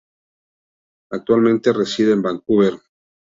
Actualmente 1.11 1.71
reside 1.73 2.13
en 2.13 2.23
Vancouver. 2.23 2.73